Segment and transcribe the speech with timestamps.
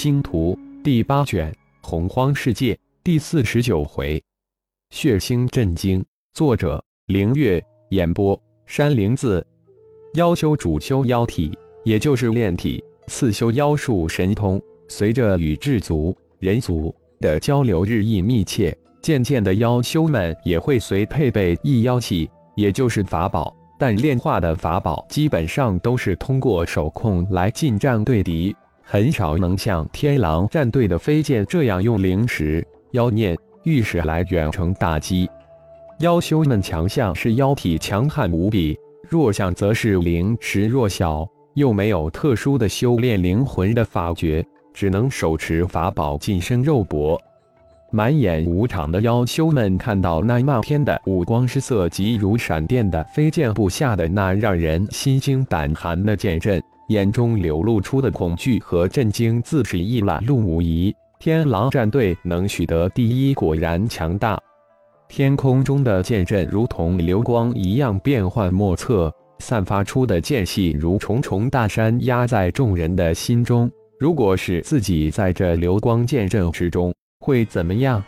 [0.00, 4.22] 星图第八卷洪荒世界第四十九回，
[4.90, 6.04] 血腥震惊。
[6.32, 7.60] 作者：凌月。
[7.90, 9.44] 演播：山灵子。
[10.14, 11.50] 妖修主修妖体，
[11.82, 14.62] 也就是炼体；次修妖术神通。
[14.86, 18.72] 随着与智族、人族的交流日益密切，
[19.02, 23.52] 渐渐的妖修们也会随配备异妖器，也就是法宝。
[23.76, 28.54] 但炼化的法宝基本上都是通过手控来近战对敌。
[28.90, 35.28] 很少能像天狼战队的飞剑这样用灵石、妖念、玉石来远程打击。
[35.98, 38.74] 妖修们强项是妖体强悍无比，
[39.06, 47.20] 弱项则是灵石弱小，又没有特殊的修炼灵魂的法诀，只能手持法宝近身肉搏。
[47.90, 56.62] 满眼无常的妖修们看到那漫天的五光十色、急如闪电的飞剑布下的那让人心惊胆寒的剑阵。
[56.88, 60.94] 眼中流露出的恐惧和震惊，自是一览路无遗。
[61.18, 64.40] 天狼战队能取得第一，果然强大。
[65.06, 73.70] 天空中的剑阵如同流光一样变幻莫测，散发出的剑气如重重大山压在众人的心中。
[73.98, 78.02] 如果是自己在这流光剑阵之中，会怎么样？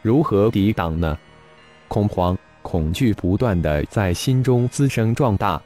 [0.00, 1.18] 如何抵挡呢？
[1.88, 5.60] 恐慌、恐惧不断的在心中滋生壮大。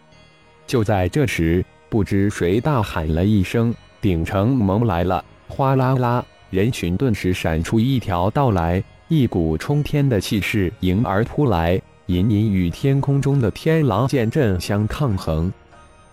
[0.67, 1.65] 就在这时。
[1.91, 15.53] 不知谁大喊了一声：“顶城盟来了！”哗啦啦，人群顿时闪出一条道来，一股冲天的气势迎而扑来，隐隐与天空中的天狼剑阵相抗衡。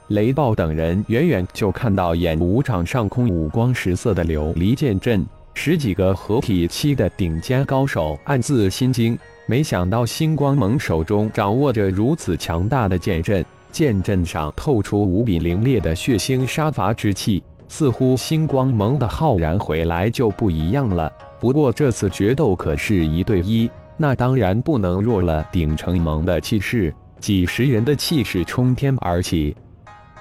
[0.08, 13.46] 雷暴等人远远就看到演武场上空五光十色的琉璃剑阵，十几个合体期的顶尖高手暗自心惊，没想到星光盟手中掌握着如此强大的剑阵。
[13.78, 21.14] 剑阵上透出无比凌冽的血腥杀伐之气，似乎星光盟的浩然回来就不一样了。
[21.40, 26.92] 不过这次决斗可是一对一，那当然不能弱了鼎城盟的气势。
[27.20, 29.56] 几十人的气势冲天而起，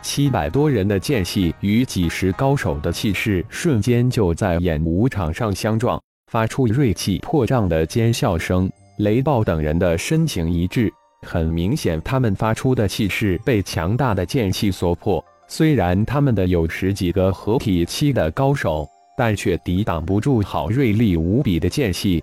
[0.02, 5.98] 七百多人的剑气与几十高手的气势瞬间就在演武场上相撞，
[6.30, 8.70] 发出锐气破障的尖笑声。
[8.98, 10.92] 雷暴等人的身形一致。
[11.22, 15.24] 很明显，他们发出的气势被强大的剑气所破。
[15.48, 22.22] 虽然他们的有十几个合体期的高手，但却抵挡不住好锐利无比的剑气。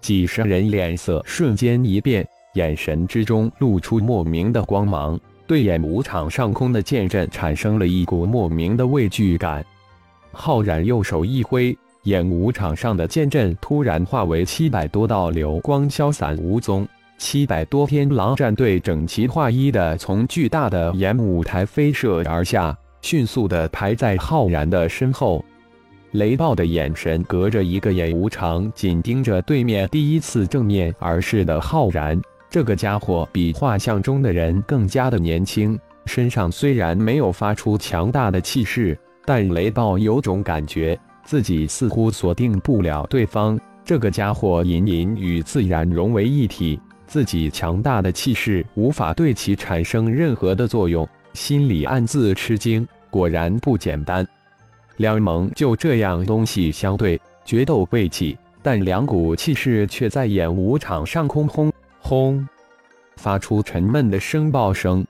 [0.00, 9.64] 几十人脸色瞬间一变，眼神之中露出莫名的光芒，对演武场上空的剑阵产生了一股莫名的畏惧感。
[10.30, 16.86] 浩然右手一挥，演武场上的剑阵突然化为七百多道流光，消散无踪。
[17.18, 25.44] 七百多天狼战队整齐划一的从巨大的演舞台飞射而下，迅速的排在浩然的身后。
[26.12, 32.18] 雷暴的眼神隔着一个眼无常，紧盯着对面第一次正面而视的浩然。
[32.48, 38.96] 这个家伙比画像中的人更加的年轻，身上虽然没有发出强大的气势，
[39.26, 43.58] 但雷暴有种感觉，自己似乎锁定不了对方。
[43.84, 46.80] 这个家伙隐隐与自然融为一体。
[47.08, 54.24] 自己强大的气势无法对其产生任何的作用，心里暗自吃惊，果然不简单。
[54.98, 62.46] 两盟就这样东西相对，决斗未起，但两股气势却在演武场上空轰轰
[63.16, 65.04] 发出沉闷的声爆声。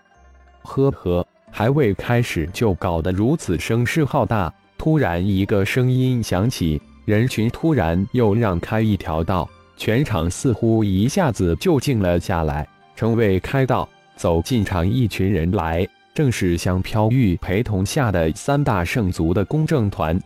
[0.62, 4.52] 呵呵，还未开始就搞得如此声势浩大。
[4.76, 9.48] 突然，一个声音响起，人群突然又让开一条道。
[9.78, 12.68] 全场似乎一下子就静了下来。
[12.96, 20.20] 城卫开道，走进场一群人来，正是香飘玉陪同下的三大圣族的公证团。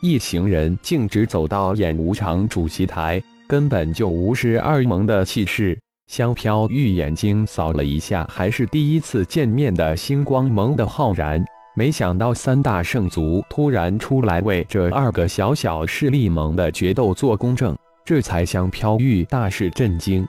[0.00, 5.78] 一行人径直走到演武场主席台，根本就无视二盟的气势。
[6.06, 11.44] 香飘玉眼睛扫了一下，还是第一次见面的星光盟的浩然，
[11.76, 17.76] 没想到三大圣族突然出来为这二个小小势力盟的决斗做公证。
[18.08, 20.26] 这才香飘玉大是震惊，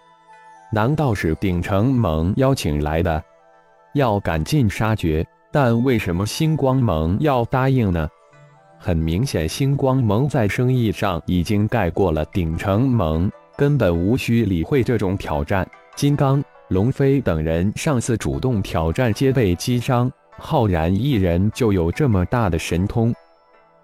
[0.70, 3.24] 难道是鼎城盟邀请来的，
[3.94, 5.26] 要赶尽杀绝？
[5.50, 8.06] 但为什么星光盟要答应呢？
[8.78, 15.66] 很明显，星光盟在生意上已经盖过了鼎城盟，根本无需理会这种挑战。
[15.96, 23.16] 金刚、龙飞等人上次主动挑战，皆被击伤，浩然一人就有这么大的神通。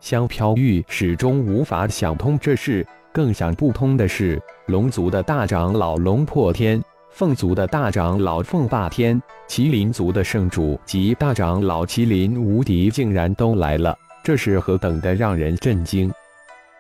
[0.02, 2.86] 香飘玉始终无法想通这事。
[3.16, 13.98] 更想不通的是，龙族的大长老龙破天，凤族的大长老凤霸天，麒麟族的圣主及大长老麒麟无敌竟然都来了。
[14.22, 16.12] 这是何等的让人震惊！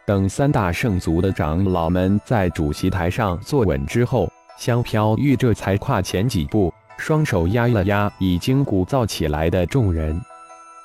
[0.05, 4.29] 等三大圣族的长老们在主席台上坐稳之后，
[4.59, 10.19] 香飘玉这才跨前几步，双手压了压已经鼓噪起来的众人。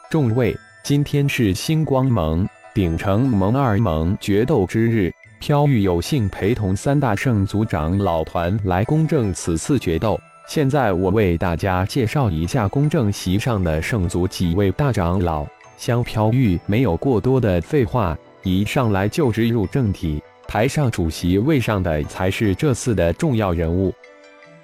[0.09, 10.21] 众位，今天是星光盟鼎城盟二盟决斗之日，飘玉有幸陪同三大圣族长老团来公证此次决斗。
[10.47, 15.47] 现在我为大家介绍一下公证席上的圣族几位大长老。
[15.79, 20.23] 香飘玉没有过多的废话，一上来就直入正题。
[20.47, 23.95] 台上主席位上的才是这次的重要人物。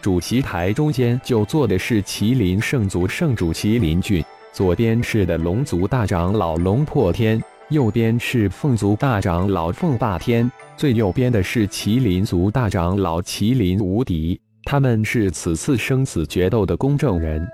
[0.02, 4.22] 主席台中间就坐的是麒麟圣族圣主麒麟俊。
[4.52, 14.40] 左边是的龙族大长老龙破天，右边是凤族大长老凤霸天，最右边的是麒麟族大长老麒麟无敌。
[14.62, 17.44] 他们是此次生死决斗的公证人。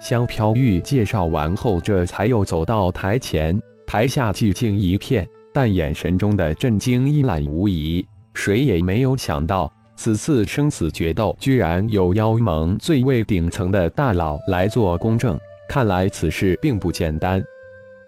[0.00, 3.56] 香飘玉介绍完后，这才又走到台前。
[3.86, 8.04] 台下寂静一片，但眼神中的震惊一览无遗。
[8.34, 15.38] 谁也没有想到，此次生死决斗居然有妖盟最为顶层的大佬来做公证。
[15.68, 17.40] 看来此事并不简单。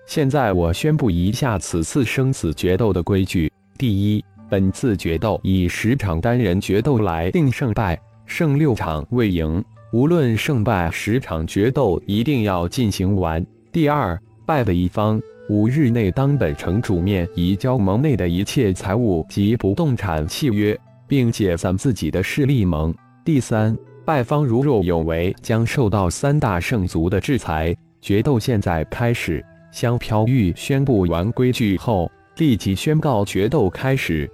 [0.09, 9.63] 现在我宣布一下此次生死决斗的规矩：第一，本次决斗以十场单人决斗来定胜败，胜六场未赢。
[9.93, 13.45] 无论胜败，十场决斗一定要进行完。
[13.71, 15.21] 第二，败的一方
[15.51, 20.75] 五日内当本城主面移交盟内的一切财物及不动产契约，
[21.07, 22.95] 并解散自己的势力盟。
[23.27, 23.77] 第三。
[24.07, 27.77] 败方如若有违，将受到三大圣族的制裁。
[28.01, 29.45] 决斗现在开始。
[29.71, 34.31] 香飘玉宣布完规矩后，立即宣告决斗开始。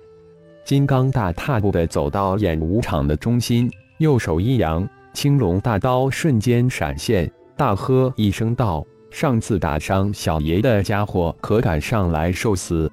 [0.65, 12.91] 金刚大踏步的走到演武场的中心，右手一扬，青龙大刀瞬间闪现，大喝一声道：“上次打伤小爷的家伙，可敢上来受死？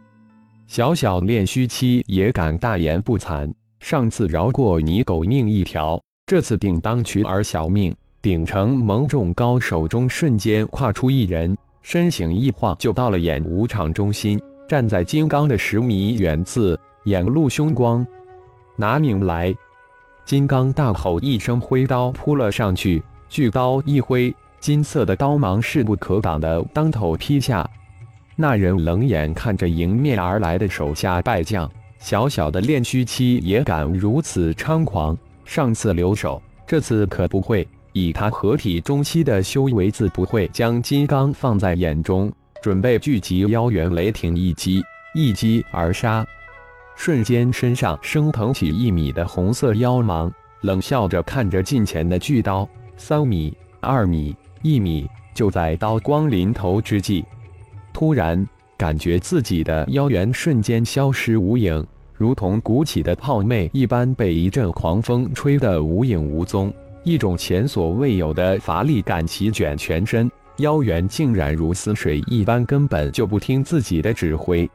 [0.68, 3.52] 小小炼虚期也敢大言不惭？
[3.80, 7.94] 上次饶过你狗命一条。”这次定当取而小命！
[8.22, 18.06] 鼎城盟众高手中瞬间跨出一人，身形一晃就到了演武场中心，站在金刚的十米远自，眼露凶光。
[18.76, 19.54] 拿命来！
[20.24, 27.68] 金刚大吼一声，挥刀扑了上去，巨刀一挥，金色的刀芒势不可挡的当头劈下。
[28.36, 31.70] 那人冷眼看着迎面而来的手下败将，
[32.00, 35.18] 小小的炼虚期也敢如此猖狂！
[35.44, 37.68] 上次留手，这次可不会。
[37.94, 44.82] 以他合体中期的修为，自不会将金刚放在眼中，准备聚集妖元雷霆一击，
[45.14, 46.26] 一击而杀。
[46.96, 52.68] 瞬间，身上升腾起一米的红色妖芒，冷笑着看着近前的巨刀。
[52.96, 57.26] 三米、二米、一米，就在刀光临头之际，
[57.92, 58.48] 突然
[58.78, 61.86] 感觉自己的妖元瞬间消失无影。
[62.14, 66.72] 如同鼓起的泡妹一般，被一阵狂风吹得无影无踪。
[67.04, 74.70] 一种前所未有的乏力感席卷全身，妖元竟然如死水一般，根本就不听自己的指挥。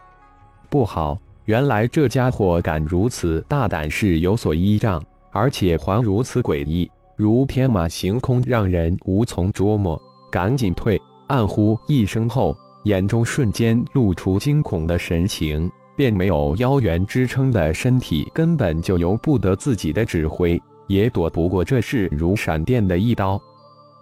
[0.68, 10.00] 不好，原来这家伙敢如此大胆，是有所依仗，而且还如此诡异，如天马行空，让人无从捉摸。
[10.30, 11.00] 赶紧退！
[11.28, 15.70] 暗呼一声后，眼中瞬间露出惊恐的神情。
[15.96, 23.40] 便没有妖元支撑的身体，根本就由不得自己的指挥，也躲不过这势如闪电的一刀。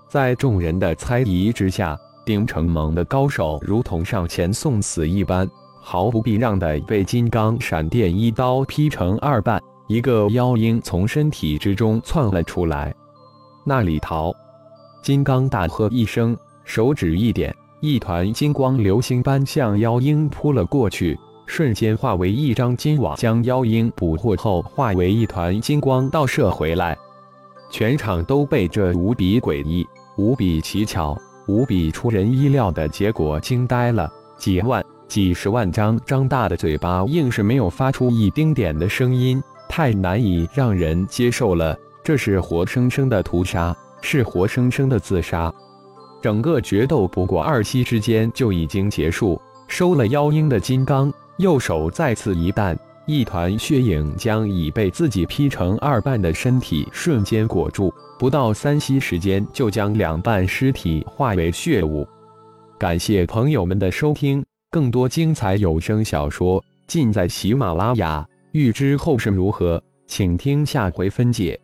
[0.08, 5.48] 在众人的猜疑之下，丁承蒙的高手如同上前送死一般，
[5.80, 9.62] 毫不避让的被金刚闪电一刀劈成二半。
[9.86, 12.94] 一个妖鹰从身体之中窜了出来，
[13.66, 14.32] 那里逃！
[15.02, 21.18] 金刚大喝一声，手指一点，一团金光流星般向妖鹰扑了过去。
[21.46, 26.96] 瞬间化为一张金网，将妖鹰捕获后化为一团金光倒射回来。
[27.70, 29.86] 全场都被这无比诡异、
[30.16, 34.10] 无比奇巧、无比出人意料的结果惊呆了。
[34.36, 41.76] 几万、几十万张张大的嘴巴，硬是没有发出一丁点的声音，太难以让人接受了。
[42.02, 45.52] 这是活生生的屠杀，是活生生的自杀。
[46.22, 49.40] 整个决斗不过二息之间就已经结束。
[49.66, 51.12] 收了妖鹰的金刚。
[51.38, 62.06] 右手再次一弹，一团血影将已被自己劈成二半的身体瞬间裹住，不到三息时间就将两半尸体化为血雾。
[62.78, 68.24] 感谢朋友们的收听，更多精彩有声小说尽在喜马拉雅。
[68.52, 71.58] 欲知后事如何，请听下回分解。